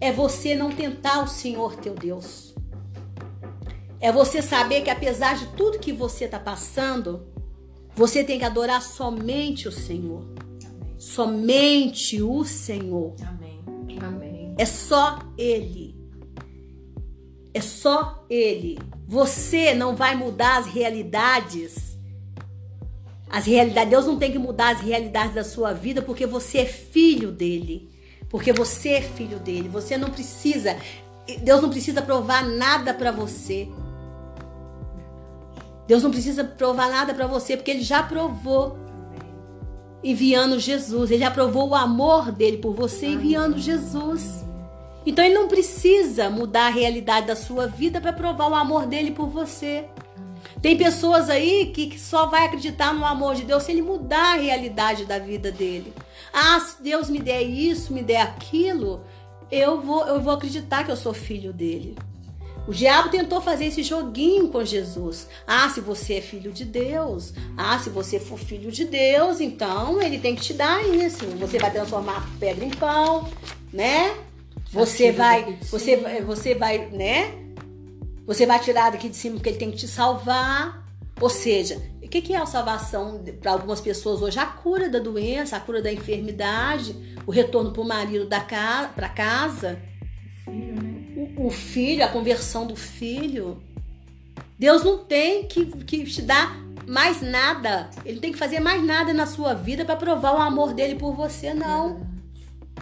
é 0.00 0.12
você 0.12 0.54
não 0.54 0.70
tentar 0.70 1.22
o 1.22 1.28
Senhor 1.28 1.76
teu 1.76 1.94
Deus. 1.94 2.54
É 4.00 4.12
você 4.12 4.40
saber 4.40 4.82
que 4.82 4.90
apesar 4.90 5.36
de 5.36 5.46
tudo 5.56 5.78
que 5.78 5.92
você 5.92 6.26
está 6.26 6.38
passando, 6.38 7.26
você 7.96 8.22
tem 8.22 8.38
que 8.38 8.44
adorar 8.44 8.80
somente 8.80 9.66
o 9.66 9.72
Senhor. 9.72 10.24
Somente 10.98 12.20
o 12.20 12.44
Senhor. 12.44 13.14
Amém. 13.24 13.60
Amém. 14.02 14.54
É 14.58 14.66
só 14.66 15.20
Ele. 15.38 15.94
É 17.54 17.60
só 17.60 18.24
Ele. 18.28 18.78
Você 19.06 19.74
não 19.74 19.94
vai 19.94 20.16
mudar 20.16 20.58
as 20.58 20.66
realidades. 20.66 21.96
As 23.30 23.46
realidades, 23.46 23.90
Deus 23.90 24.06
não 24.06 24.18
tem 24.18 24.32
que 24.32 24.38
mudar 24.38 24.74
as 24.74 24.80
realidades 24.80 25.34
da 25.34 25.44
sua 25.44 25.72
vida 25.72 26.02
porque 26.02 26.26
você 26.26 26.58
é 26.58 26.66
filho 26.66 27.30
dele. 27.30 27.88
Porque 28.28 28.52
você 28.52 28.90
é 28.90 29.02
filho 29.02 29.38
dele. 29.38 29.68
Você 29.68 29.96
não 29.96 30.10
precisa, 30.10 30.76
Deus 31.42 31.62
não 31.62 31.70
precisa 31.70 32.02
provar 32.02 32.44
nada 32.44 32.92
para 32.92 33.12
você. 33.12 33.68
Deus 35.86 36.02
não 36.02 36.10
precisa 36.10 36.44
provar 36.44 36.90
nada 36.90 37.14
para 37.14 37.26
você, 37.26 37.56
porque 37.56 37.70
ele 37.70 37.82
já 37.82 38.02
provou 38.02 38.87
enviando 40.02 40.58
Jesus. 40.58 41.10
Ele 41.10 41.20
já 41.20 41.30
provou 41.30 41.68
o 41.68 41.74
amor 41.74 42.32
dele 42.32 42.58
por 42.58 42.74
você 42.74 43.06
enviando 43.06 43.58
Jesus. 43.58 44.44
Então 45.04 45.24
ele 45.24 45.34
não 45.34 45.48
precisa 45.48 46.28
mudar 46.28 46.66
a 46.66 46.70
realidade 46.70 47.26
da 47.26 47.36
sua 47.36 47.66
vida 47.66 48.00
para 48.00 48.12
provar 48.12 48.50
o 48.50 48.54
amor 48.54 48.86
dele 48.86 49.10
por 49.10 49.28
você. 49.28 49.84
Tem 50.60 50.76
pessoas 50.76 51.30
aí 51.30 51.70
que, 51.74 51.86
que, 51.86 52.00
só 52.00 52.26
vai 52.26 52.46
acreditar 52.46 52.92
no 52.92 53.04
amor 53.04 53.34
de 53.34 53.44
Deus 53.44 53.62
se 53.62 53.72
ele 53.72 53.82
mudar 53.82 54.34
a 54.34 54.40
realidade 54.40 55.04
da 55.04 55.18
vida 55.18 55.52
dele. 55.52 55.92
Ah, 56.32 56.58
se 56.60 56.82
Deus 56.82 57.08
me 57.08 57.20
der 57.20 57.42
isso, 57.42 57.92
me 57.92 58.02
der 58.02 58.22
aquilo, 58.22 59.04
eu 59.50 59.80
vou, 59.80 60.06
eu 60.06 60.20
vou 60.20 60.32
acreditar 60.32 60.84
que 60.84 60.90
eu 60.90 60.96
sou 60.96 61.14
filho 61.14 61.52
dele. 61.52 61.96
O 62.68 62.70
diabo 62.70 63.08
tentou 63.08 63.40
fazer 63.40 63.64
esse 63.64 63.82
joguinho 63.82 64.48
com 64.48 64.62
Jesus. 64.62 65.26
Ah, 65.46 65.70
se 65.70 65.80
você 65.80 66.16
é 66.16 66.20
filho 66.20 66.52
de 66.52 66.66
Deus. 66.66 67.32
Ah, 67.56 67.78
se 67.78 67.88
você 67.88 68.20
for 68.20 68.38
filho 68.38 68.70
de 68.70 68.84
Deus, 68.84 69.40
então 69.40 70.02
ele 70.02 70.18
tem 70.18 70.36
que 70.36 70.42
te 70.42 70.52
dar 70.52 70.86
isso. 70.86 71.24
Você 71.40 71.58
vai 71.58 71.70
transformar 71.70 72.28
pedra 72.38 72.62
em 72.62 72.68
pão, 72.68 73.26
né? 73.72 74.14
Você 74.70 75.10
vai, 75.10 75.58
você, 75.62 75.96
você 76.26 76.54
vai, 76.54 76.90
né? 76.90 77.32
Você 78.26 78.44
vai 78.44 78.60
tirar 78.60 78.92
daqui 78.92 79.08
de 79.08 79.16
cima 79.16 79.36
porque 79.36 79.48
ele 79.48 79.56
tem 79.56 79.70
que 79.70 79.78
te 79.78 79.88
salvar. 79.88 80.86
Ou 81.18 81.30
seja, 81.30 81.80
o 82.02 82.06
que 82.06 82.34
é 82.34 82.36
a 82.36 82.44
salvação 82.44 83.24
para 83.40 83.52
algumas 83.52 83.80
pessoas 83.80 84.20
hoje? 84.20 84.38
A 84.38 84.44
cura 84.44 84.90
da 84.90 84.98
doença, 84.98 85.56
a 85.56 85.60
cura 85.60 85.80
da 85.80 85.90
enfermidade, 85.90 86.94
o 87.26 87.30
retorno 87.30 87.72
para 87.72 87.80
o 87.80 87.88
marido 87.88 88.26
da 88.26 88.40
casa, 88.40 88.88
para 88.88 89.08
casa 89.08 89.78
o 91.38 91.50
filho, 91.50 92.04
a 92.04 92.08
conversão 92.08 92.66
do 92.66 92.76
filho. 92.76 93.62
Deus 94.58 94.82
não 94.82 94.98
tem 94.98 95.46
que, 95.46 95.66
que 95.66 96.04
te 96.04 96.22
dar 96.22 96.58
mais 96.86 97.20
nada. 97.20 97.88
Ele 98.04 98.18
tem 98.18 98.32
que 98.32 98.38
fazer 98.38 98.60
mais 98.60 98.82
nada 98.84 99.12
na 99.12 99.26
sua 99.26 99.54
vida 99.54 99.84
para 99.84 99.96
provar 99.96 100.34
o 100.34 100.40
amor 100.40 100.74
dele 100.74 100.96
por 100.96 101.14
você, 101.14 101.54
não. 101.54 102.06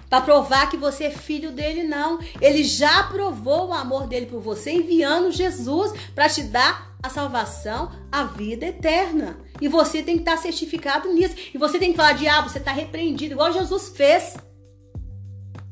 Para 0.08 0.20
provar 0.20 0.70
que 0.70 0.76
você 0.76 1.04
é 1.04 1.10
filho 1.10 1.50
dele, 1.50 1.82
não. 1.82 2.18
Ele 2.40 2.62
já 2.62 3.02
provou 3.04 3.68
o 3.68 3.74
amor 3.74 4.06
dele 4.06 4.26
por 4.26 4.40
você, 4.40 4.72
enviando 4.72 5.32
Jesus 5.32 5.92
para 6.14 6.28
te 6.28 6.44
dar 6.44 6.96
a 7.02 7.10
salvação, 7.10 7.90
a 8.10 8.24
vida 8.24 8.66
eterna. 8.66 9.38
E 9.60 9.68
você 9.68 10.02
tem 10.02 10.14
que 10.14 10.22
estar 10.22 10.36
certificado 10.36 11.12
nisso. 11.12 11.34
E 11.52 11.58
você 11.58 11.78
tem 11.78 11.90
que 11.90 11.96
falar, 11.96 12.12
diabo, 12.12 12.48
você 12.48 12.58
está 12.58 12.72
repreendido, 12.72 13.34
igual 13.34 13.52
Jesus 13.52 13.90
fez. 13.90 14.36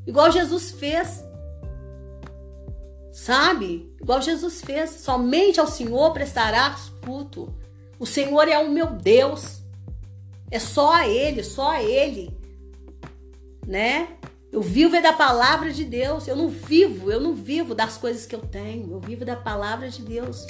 Igual 0.07 0.31
Jesus 0.31 0.73
fez. 0.73 1.24
Sabe? 3.15 3.95
Igual 4.03 4.21
Jesus 4.21 4.61
fez. 4.61 4.91
Somente 4.91 5.61
ao 5.61 5.69
Senhor 5.69 6.13
prestarás 6.13 6.91
culto. 7.05 7.55
O 7.97 8.05
Senhor 8.05 8.49
é 8.49 8.59
o 8.59 8.69
meu 8.69 8.89
Deus. 8.89 9.63
É 10.51 10.59
só 10.59 10.93
a 10.93 11.07
Ele, 11.07 11.45
só 11.45 11.71
a 11.71 11.83
Ele. 11.83 12.37
Né? 13.65 14.09
Eu 14.51 14.61
vivo 14.61 14.97
é 14.97 15.01
da 15.01 15.13
palavra 15.13 15.73
de 15.73 15.85
Deus. 15.85 16.27
Eu 16.27 16.35
não 16.35 16.49
vivo, 16.49 17.09
eu 17.09 17.21
não 17.21 17.35
vivo 17.35 17.73
das 17.73 17.97
coisas 17.97 18.27
que 18.27 18.35
eu 18.35 18.41
tenho. 18.41 18.91
Eu 18.91 18.99
vivo 18.99 19.25
da 19.25 19.37
palavra 19.37 19.89
de 19.89 20.03
Deus. 20.03 20.45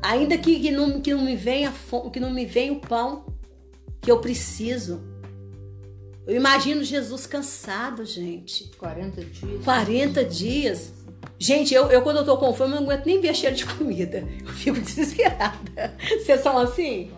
Ainda 0.00 0.38
que, 0.38 0.60
que, 0.60 0.70
não, 0.70 1.00
que, 1.00 1.12
não, 1.12 1.24
me 1.24 1.34
venha, 1.34 1.74
que 2.12 2.20
não 2.20 2.30
me 2.30 2.46
venha 2.46 2.74
o 2.74 2.80
pão 2.80 3.26
que 4.00 4.08
eu 4.08 4.20
preciso. 4.20 5.02
Eu 6.24 6.36
imagino 6.36 6.84
Jesus 6.84 7.26
cansado, 7.26 8.04
gente. 8.04 8.70
40 8.78 9.24
dias. 9.24 9.64
40 9.64 10.24
dias. 10.24 10.92
Gente, 11.38 11.74
eu, 11.74 11.90
eu 11.90 12.02
quando 12.02 12.18
eu 12.18 12.24
tô 12.24 12.36
com 12.36 12.52
fome, 12.52 12.74
eu 12.74 12.80
não 12.80 12.90
aguento 12.90 13.06
nem 13.06 13.20
ver 13.20 13.34
cheiro 13.34 13.56
de 13.56 13.66
comida. 13.66 14.26
Eu 14.40 14.52
fico 14.52 14.78
desesperada. 14.80 15.94
Vocês 16.18 16.40
são 16.40 16.58
assim? 16.58 17.10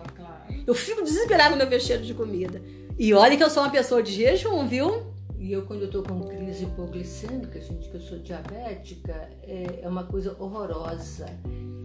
Eu 0.66 0.74
fico 0.74 1.02
desesperada 1.02 1.50
quando 1.50 1.60
eu 1.60 1.68
vejo 1.68 1.86
cheiro 1.86 2.02
de 2.02 2.14
comida. 2.14 2.60
E 2.98 3.12
olha 3.14 3.36
que 3.36 3.44
eu 3.44 3.50
sou 3.50 3.62
uma 3.62 3.70
pessoa 3.70 4.02
de 4.02 4.12
jejum, 4.12 4.66
viu? 4.66 5.14
E 5.38 5.52
eu, 5.52 5.66
quando 5.66 5.82
eu 5.82 5.90
tô 5.90 6.02
com 6.02 6.20
crise 6.22 6.64
hipoglicêmica, 6.64 7.60
gente, 7.60 7.88
que 7.88 7.94
eu 7.94 8.00
sou 8.00 8.18
diabética, 8.18 9.28
é, 9.42 9.80
é 9.82 9.88
uma 9.88 10.04
coisa 10.04 10.34
horrorosa. 10.40 11.26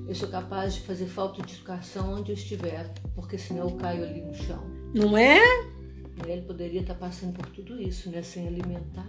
Eu 0.07 0.15
sou 0.15 0.29
capaz 0.29 0.73
de 0.73 0.81
fazer 0.81 1.05
falta 1.05 1.43
de 1.43 1.53
educação 1.53 2.15
onde 2.15 2.31
eu 2.31 2.35
estiver, 2.35 2.91
porque 3.13 3.37
senão 3.37 3.69
eu 3.69 3.75
caio 3.75 4.03
ali 4.03 4.21
no 4.21 4.33
chão. 4.33 4.63
Não 4.93 5.17
é? 5.17 5.39
Ele 6.25 6.41
poderia 6.41 6.81
estar 6.81 6.95
passando 6.95 7.33
por 7.33 7.45
tudo 7.47 7.81
isso, 7.81 8.09
né? 8.09 8.21
Sem 8.21 8.47
alimentar. 8.47 9.07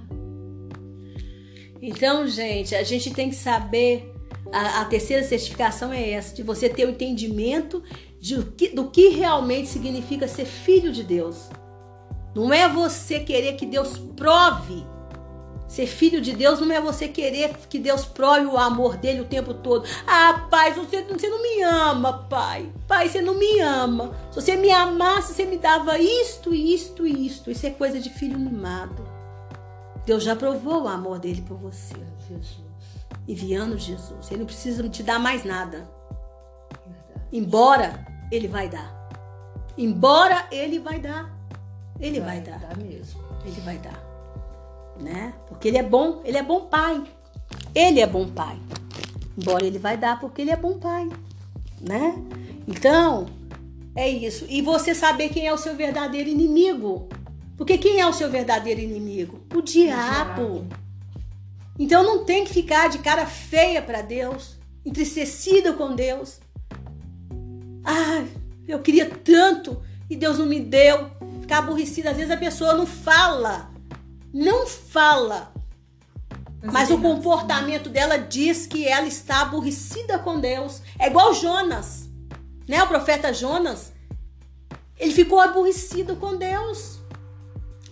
Então, 1.83 2.29
gente, 2.29 2.77
a 2.77 2.85
gente 2.85 3.13
tem 3.13 3.29
que 3.29 3.35
saber. 3.35 4.09
A, 4.53 4.83
a 4.83 4.85
terceira 4.85 5.25
certificação 5.25 5.93
é 5.93 6.11
essa, 6.11 6.35
de 6.35 6.43
você 6.43 6.69
ter 6.69 6.87
o 6.87 6.91
entendimento 6.91 7.83
de, 8.21 8.37
do, 8.69 8.91
que, 8.91 9.09
realmente 9.09 9.69
significa 9.69 10.29
ser 10.29 10.45
filho 10.45 10.93
de 10.93 11.03
Deus. 11.03 11.49
Não 12.35 12.53
é 12.53 12.69
você 12.69 13.19
querer 13.19 13.55
que 13.55 13.67
Deus 13.67 13.99
prove. 14.15 14.87
Ser 15.67 15.87
filho 15.87 16.21
de 16.21 16.35
Deus 16.35 16.61
não 16.61 16.71
é 16.71 16.81
você 16.81 17.09
querer 17.09 17.57
que 17.69 17.79
Deus 17.79 18.05
prove 18.05 18.47
o 18.47 18.59
amor 18.59 18.97
dele 18.97 19.23
o 19.23 19.27
tempo 19.27 19.55
todo. 19.55 19.89
Ah, 20.07 20.47
pai, 20.51 20.75
você, 20.75 21.03
você 21.03 21.29
não 21.29 21.43
me 21.43 21.63
ama, 21.63 22.27
pai. 22.29 22.71
Pai, 22.87 23.09
você 23.09 23.23
não 23.23 23.35
me 23.35 23.59
ama. 23.61 24.15
Se 24.31 24.41
você 24.41 24.55
me 24.55 24.71
amasse, 24.71 25.33
você 25.33 25.47
me 25.47 25.57
dava 25.57 25.99
isto, 25.99 26.55
isto, 26.55 27.07
isto. 27.07 27.51
Isso 27.51 27.67
é 27.67 27.71
coisa 27.71 27.99
de 27.99 28.11
filho 28.11 28.39
mimado. 28.39 29.12
Deus 30.05 30.25
já 30.25 30.35
provou 30.35 30.85
o 30.85 30.89
amor 30.89 31.19
dele 31.19 31.43
por 31.43 31.57
você. 31.57 31.95
Jesus. 32.29 32.61
Enviando 33.29 33.79
Jesus. 33.79 34.31
Ele 34.31 34.41
não 34.41 34.47
precisa 34.47 34.89
te 34.89 35.03
dar 35.03 35.19
mais 35.19 35.45
nada. 35.45 35.89
Verdade. 36.85 37.27
Embora 37.33 38.07
ele 38.31 38.49
vai 38.49 38.69
dar. 38.69 39.09
Embora 39.77 40.47
ele 40.51 40.79
vai 40.79 40.99
dar. 40.99 41.31
Ele 42.01 42.21
vai, 42.21 42.41
vai 42.41 42.41
dar. 42.41 42.59
dar 42.59 42.77
mesmo. 42.77 43.21
Ele 43.45 43.61
vai 43.61 43.79
dar. 43.79 44.03
Né? 45.01 45.35
Porque 45.49 45.69
ele 45.69 45.79
é 45.79 45.83
bom, 45.83 46.21
ele 46.25 46.37
é 46.37 46.43
bom 46.43 46.67
pai. 46.67 47.03
Ele 47.75 48.01
é 48.01 48.07
bom 48.07 48.29
pai. 48.29 48.59
Embora 49.37 49.65
ele 49.65 49.79
vai 49.79 49.97
dar 49.97 50.21
porque 50.21 50.43
ele 50.43 50.51
é 50.51 50.57
bom 50.57 50.79
pai, 50.79 51.09
né? 51.81 52.15
Então, 52.69 53.27
é 53.97 54.09
isso. 54.09 54.47
E 54.49 54.61
você 54.61 54.95
saber 54.95 55.31
quem 55.31 55.47
é 55.47 55.53
o 55.53 55.59
seu 55.59 55.75
verdadeiro 55.75 56.29
inimigo. 56.29 57.09
Porque 57.57 57.79
quem 57.79 58.01
é 58.01 58.07
o 58.07 58.13
seu 58.13 58.31
verdadeiro 58.31 58.81
inimigo? 58.81 59.41
O 59.55 59.61
diabo. 59.61 60.67
Então 61.79 62.03
não 62.03 62.25
tem 62.25 62.45
que 62.45 62.53
ficar 62.53 62.89
de 62.89 62.99
cara 62.99 63.27
feia 63.27 63.81
para 63.83 64.03
Deus, 64.03 64.57
entristecida 64.85 65.73
com 65.73 65.95
Deus. 65.95 66.41
Ah, 67.85 68.25
eu 68.67 68.79
queria 68.81 69.09
tanto 69.09 69.83
e 70.09 70.17
Deus 70.17 70.39
não 70.39 70.47
me 70.47 70.61
deu. 70.61 71.11
Ficar 71.41 71.59
aborrecida. 71.59 72.11
Às 72.11 72.17
vezes 72.17 72.31
a 72.31 72.37
pessoa 72.37 72.75
não 72.75 72.87
fala. 72.87 73.71
Não 74.33 74.67
fala. 74.67 75.53
Mas 76.63 76.91
o 76.91 76.99
comportamento 76.99 77.89
dela 77.89 78.17
diz 78.17 78.67
que 78.67 78.87
ela 78.87 79.07
está 79.07 79.41
aborrecida 79.41 80.19
com 80.19 80.39
Deus. 80.39 80.81
É 80.99 81.09
igual 81.09 81.35
Jonas, 81.35 82.09
né? 82.69 82.83
O 82.83 82.87
profeta 82.87 83.33
Jonas. 83.33 83.93
Ele 84.97 85.13
ficou 85.13 85.41
aborrecido 85.41 86.15
com 86.15 86.37
Deus. 86.37 87.01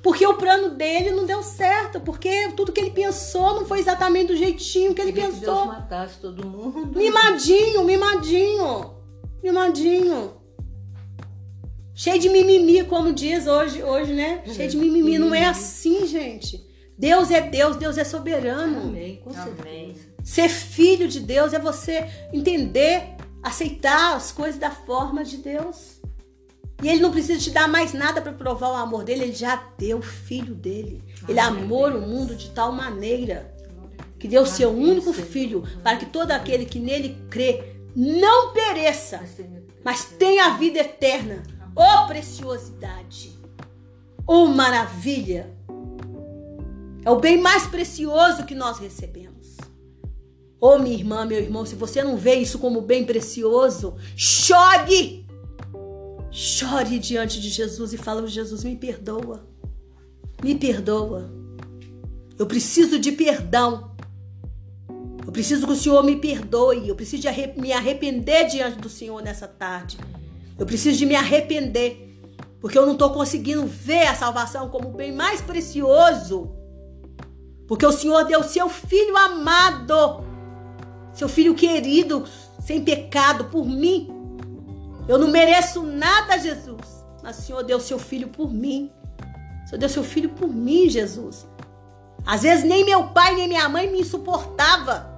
Porque 0.02 0.26
o 0.26 0.34
plano 0.34 0.70
dele 0.70 1.10
não 1.10 1.26
deu 1.26 1.42
certo, 1.42 2.00
porque 2.00 2.50
tudo 2.56 2.72
que 2.72 2.80
ele 2.80 2.90
pensou 2.90 3.54
não 3.54 3.66
foi 3.66 3.80
exatamente 3.80 4.28
do 4.28 4.36
jeitinho 4.36 4.94
que 4.94 5.02
ele 5.02 5.12
Queria 5.12 5.28
pensou. 5.28 5.40
Que 5.40 5.44
Deus 5.44 5.66
matasse 5.66 6.18
todo 6.18 6.46
mundo. 6.46 6.98
Mimadinho, 6.98 7.84
mimadinho, 7.84 8.94
mimadinho. 9.42 10.40
Cheio 11.94 12.18
de 12.18 12.30
mimimi, 12.30 12.82
como 12.84 13.12
diz 13.12 13.46
hoje, 13.46 13.82
hoje, 13.82 14.14
né? 14.14 14.42
Cheio 14.46 14.70
de 14.70 14.76
mimimi. 14.78 15.18
Não 15.18 15.34
é 15.34 15.44
assim, 15.44 16.06
gente. 16.06 16.66
Deus 16.96 17.30
é 17.30 17.42
Deus, 17.42 17.76
Deus 17.76 17.98
é 17.98 18.04
soberano. 18.04 18.88
Amém, 18.88 19.16
com 19.22 19.30
certeza. 19.30 20.00
Ser 20.24 20.48
filho 20.48 21.08
de 21.08 21.20
Deus 21.20 21.52
é 21.52 21.58
você 21.58 22.06
entender, 22.32 23.16
aceitar 23.42 24.16
as 24.16 24.32
coisas 24.32 24.58
da 24.58 24.70
forma 24.70 25.24
de 25.24 25.38
Deus. 25.38 25.99
E 26.82 26.88
ele 26.88 27.00
não 27.00 27.10
precisa 27.10 27.38
te 27.38 27.50
dar 27.50 27.68
mais 27.68 27.92
nada 27.92 28.22
para 28.22 28.32
provar 28.32 28.70
o 28.70 28.76
amor 28.76 29.04
dele, 29.04 29.24
ele 29.24 29.34
já 29.34 29.56
deu 29.76 29.98
o 29.98 30.02
filho 30.02 30.54
dele. 30.54 31.02
Ele 31.28 31.38
amou 31.38 31.88
o 31.88 32.00
mundo 32.00 32.34
de 32.34 32.50
tal 32.50 32.72
maneira 32.72 33.54
que 34.18 34.28
deu 34.28 34.42
o 34.42 34.46
seu 34.46 34.70
único 34.70 35.12
filho 35.12 35.64
para 35.82 35.96
que 35.96 36.06
todo 36.06 36.30
aquele 36.30 36.64
que 36.66 36.78
nele 36.78 37.16
crê 37.30 37.74
não 37.96 38.52
pereça, 38.52 39.20
Mas 39.84 40.04
tenha 40.04 40.46
a 40.46 40.56
vida 40.56 40.78
eterna. 40.78 41.42
Ô 41.74 42.06
preciosidade! 42.06 43.38
Ô 44.26 44.46
maravilha! 44.46 45.50
É 47.04 47.10
o 47.10 47.18
bem 47.18 47.40
mais 47.40 47.66
precioso 47.66 48.44
que 48.44 48.54
nós 48.54 48.78
recebemos. 48.78 49.56
Ô 50.60 50.78
minha 50.78 50.94
irmã, 50.94 51.24
meu 51.24 51.38
irmão, 51.38 51.64
se 51.64 51.74
você 51.74 52.02
não 52.02 52.16
vê 52.18 52.34
isso 52.34 52.58
como 52.58 52.82
bem 52.82 53.04
precioso, 53.04 53.96
chore! 54.14 55.19
Chore 56.30 56.98
diante 56.98 57.40
de 57.40 57.48
Jesus 57.48 57.92
e 57.92 57.98
fala: 57.98 58.26
Jesus, 58.26 58.64
me 58.64 58.76
perdoa. 58.76 59.46
Me 60.42 60.54
perdoa. 60.54 61.30
Eu 62.38 62.46
preciso 62.46 62.98
de 62.98 63.12
perdão. 63.12 63.90
Eu 65.26 65.32
preciso 65.32 65.66
que 65.66 65.72
o 65.72 65.76
Senhor 65.76 66.02
me 66.02 66.16
perdoe. 66.16 66.88
Eu 66.88 66.94
preciso 66.96 67.22
de 67.22 67.28
arre- 67.28 67.54
me 67.56 67.72
arrepender 67.72 68.46
diante 68.46 68.78
do 68.78 68.88
Senhor 68.88 69.22
nessa 69.22 69.46
tarde. 69.46 69.98
Eu 70.58 70.64
preciso 70.64 70.96
de 70.98 71.06
me 71.06 71.14
arrepender. 71.14 72.06
Porque 72.60 72.78
eu 72.78 72.84
não 72.84 72.92
estou 72.92 73.10
conseguindo 73.10 73.66
ver 73.66 74.06
a 74.06 74.14
salvação 74.14 74.68
como 74.68 74.88
o 74.88 74.92
bem 74.92 75.12
mais 75.12 75.40
precioso. 75.40 76.50
Porque 77.66 77.86
o 77.86 77.92
Senhor 77.92 78.24
deu 78.24 78.42
seu 78.42 78.68
filho 78.68 79.16
amado, 79.16 80.24
seu 81.14 81.28
filho 81.28 81.54
querido, 81.54 82.24
sem 82.62 82.82
pecado, 82.82 83.44
por 83.46 83.66
mim. 83.66 84.08
Eu 85.10 85.18
não 85.18 85.26
mereço 85.26 85.82
nada, 85.82 86.38
Jesus. 86.38 87.04
Mas 87.20 87.36
o 87.36 87.42
Senhor 87.42 87.64
deu 87.64 87.80
seu 87.80 87.98
filho 87.98 88.28
por 88.28 88.52
mim. 88.52 88.92
O 89.64 89.68
Senhor 89.68 89.80
deu 89.80 89.88
seu 89.88 90.04
filho 90.04 90.28
por 90.28 90.46
mim, 90.46 90.88
Jesus. 90.88 91.48
Às 92.24 92.42
vezes 92.42 92.64
nem 92.64 92.84
meu 92.84 93.08
pai 93.08 93.34
nem 93.34 93.48
minha 93.48 93.68
mãe 93.68 93.90
me 93.90 94.04
suportava. 94.04 95.10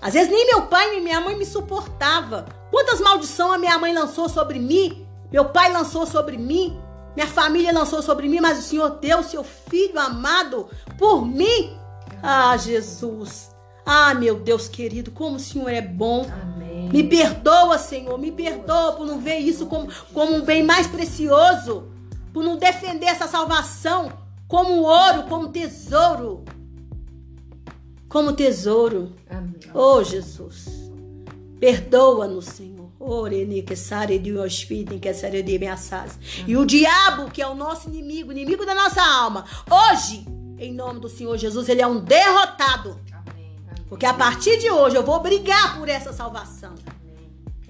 Às 0.00 0.14
vezes 0.14 0.30
nem 0.30 0.46
meu 0.46 0.66
pai 0.66 0.88
nem 0.92 1.00
minha 1.00 1.20
mãe 1.20 1.36
me 1.36 1.44
suportava. 1.44 2.46
Quantas 2.70 3.00
maldições 3.00 3.54
a 3.54 3.58
minha 3.58 3.76
mãe 3.76 3.92
lançou 3.92 4.28
sobre 4.28 4.60
mim? 4.60 5.04
Meu 5.32 5.46
pai 5.46 5.72
lançou 5.72 6.06
sobre 6.06 6.38
mim? 6.38 6.80
Minha 7.16 7.26
família 7.26 7.72
lançou 7.72 8.00
sobre 8.02 8.28
mim, 8.28 8.38
mas 8.38 8.60
o 8.60 8.62
Senhor 8.62 8.90
deu 9.00 9.24
seu 9.24 9.42
filho 9.42 9.98
amado 9.98 10.68
por 10.96 11.26
mim. 11.26 11.76
Ah, 12.22 12.56
Jesus. 12.56 13.50
Ah, 13.84 14.14
meu 14.14 14.38
Deus 14.38 14.68
querido, 14.68 15.10
como 15.10 15.38
o 15.38 15.40
Senhor 15.40 15.70
é 15.70 15.82
bom. 15.82 16.24
Amém. 16.40 16.67
Me 16.92 17.04
perdoa, 17.04 17.78
Senhor, 17.78 18.18
me 18.18 18.32
perdoa 18.32 18.92
por 18.92 19.06
não 19.06 19.18
ver 19.18 19.38
isso 19.38 19.66
como, 19.66 19.88
como 20.12 20.36
um 20.36 20.42
bem 20.42 20.62
mais 20.62 20.86
precioso, 20.86 21.88
por 22.32 22.42
não 22.42 22.56
defender 22.56 23.06
essa 23.06 23.26
salvação 23.28 24.12
como 24.46 24.82
ouro, 24.82 25.24
como 25.24 25.48
tesouro. 25.48 26.44
Como 28.08 28.32
tesouro. 28.32 29.12
Amém. 29.28 29.54
Oh, 29.74 30.02
Jesus. 30.02 30.90
Perdoa-nos, 31.60 32.46
Senhor. 32.46 32.88
Ameaças. 35.56 36.18
E 36.46 36.56
o 36.56 36.64
diabo, 36.64 37.30
que 37.30 37.42
é 37.42 37.46
o 37.46 37.54
nosso 37.54 37.88
inimigo, 37.88 38.32
inimigo 38.32 38.64
da 38.64 38.74
nossa 38.74 39.02
alma, 39.02 39.44
hoje, 39.70 40.26
em 40.58 40.72
nome 40.72 41.00
do 41.00 41.08
Senhor 41.08 41.36
Jesus, 41.36 41.68
ele 41.68 41.82
é 41.82 41.86
um 41.86 42.00
derrotado. 42.00 42.98
Porque 43.88 44.06
a 44.06 44.14
partir 44.14 44.58
de 44.58 44.70
hoje 44.70 44.96
eu 44.96 45.02
vou 45.02 45.20
brigar 45.20 45.78
por 45.78 45.88
essa 45.88 46.12
salvação. 46.12 46.74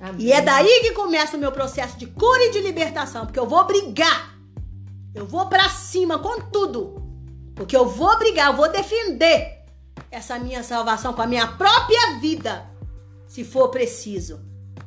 Amém. 0.01 0.27
E 0.27 0.33
é 0.33 0.41
daí 0.41 0.81
que 0.83 0.93
começa 0.93 1.37
o 1.37 1.41
meu 1.41 1.53
processo 1.53 1.97
de 1.97 2.07
cura 2.07 2.45
e 2.45 2.51
de 2.51 2.61
libertação, 2.61 3.27
porque 3.27 3.39
eu 3.39 3.47
vou 3.47 3.65
brigar. 3.65 4.37
Eu 5.15 5.27
vou 5.27 5.47
pra 5.47 5.69
cima 5.69 6.19
com 6.19 6.41
tudo. 6.43 7.03
Porque 7.55 7.77
eu 7.77 7.87
vou 7.87 8.17
brigar, 8.19 8.49
eu 8.51 8.57
vou 8.57 8.71
defender 8.71 9.65
essa 10.11 10.39
minha 10.39 10.63
salvação 10.63 11.13
com 11.13 11.23
a 11.23 11.27
minha 11.27 11.47
própria 11.47 12.19
vida, 12.21 12.65
se 13.27 13.45
for 13.45 13.69
preciso. 13.69 14.41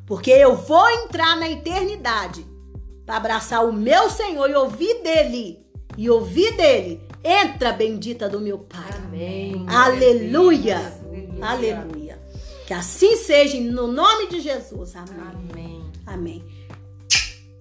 Porque 0.06 0.32
eu 0.32 0.56
vou 0.56 0.89
entrar 0.89 1.36
na 1.38 1.50
eternidade 1.50 2.46
para 3.06 3.17
abraçar 3.17 3.65
o 3.65 3.74
meu 3.74 4.10
Senhor 4.10 4.50
e 4.50 4.56
ouvir 4.56 5.02
dele. 5.04 5.65
E 5.98 6.10
ouvir 6.10 6.56
dele. 6.56 7.02
Entra, 7.24 7.74
bendita 7.74 8.30
do 8.30 8.39
meu 8.39 8.60
Pai. 8.60 8.89
Amém. 9.06 9.65
Aleluia. 9.67 11.01
Aleluia. 11.41 11.82
Aleluia. 11.82 12.19
Que 12.65 12.73
assim 12.73 13.15
seja, 13.17 13.60
no 13.60 13.88
nome 13.88 14.27
de 14.27 14.39
Jesus. 14.39 14.95
Amém. 14.95 15.15
Amém. 15.51 15.91
Amém. 16.06 16.62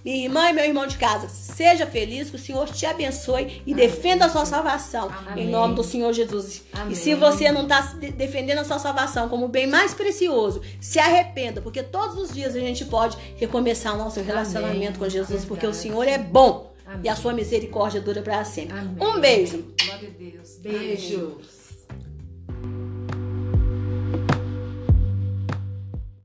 Minha 0.04 0.24
irmã 0.24 0.48
e 0.48 0.52
meu 0.54 0.64
irmão 0.64 0.86
de 0.86 0.96
casa, 0.96 1.28
seja 1.28 1.86
feliz, 1.86 2.30
que 2.30 2.36
o 2.36 2.38
Senhor 2.38 2.66
te 2.70 2.86
abençoe 2.86 3.62
e 3.66 3.74
defenda 3.74 4.24
a 4.24 4.30
sua 4.30 4.46
salvação. 4.46 5.10
Amém. 5.10 5.44
Em 5.44 5.50
nome 5.50 5.74
do 5.74 5.84
Senhor 5.84 6.12
Jesus. 6.12 6.62
Amém. 6.72 6.92
E 6.92 6.96
se 6.96 7.14
você 7.14 7.52
não 7.52 7.64
está 7.64 7.80
defendendo 8.16 8.58
a 8.58 8.64
sua 8.64 8.78
salvação 8.78 9.28
como 9.28 9.44
o 9.44 9.48
bem 9.48 9.66
mais 9.66 9.92
precioso, 9.92 10.62
se 10.80 10.98
arrependa, 10.98 11.60
porque 11.60 11.82
todos 11.82 12.16
os 12.16 12.32
dias 12.32 12.56
a 12.56 12.60
gente 12.60 12.86
pode 12.86 13.16
recomeçar 13.36 13.94
o 13.94 13.98
nosso 13.98 14.20
relacionamento 14.20 14.98
com 14.98 15.08
Jesus, 15.08 15.44
porque 15.44 15.66
o 15.66 15.74
Senhor 15.74 16.08
é 16.08 16.16
bom 16.16 16.72
Amém. 16.86 17.00
e 17.04 17.08
a 17.08 17.16
sua 17.16 17.34
misericórdia 17.34 18.00
dura 18.00 18.22
para 18.22 18.42
sempre. 18.44 18.78
Amém. 18.78 18.96
Um 18.98 19.20
beijo. 19.20 19.74
Glória 19.84 20.08
a 20.08 20.18
Deus. 20.18 20.56
Beijo. 20.62 21.38